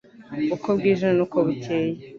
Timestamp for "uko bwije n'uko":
0.55-1.37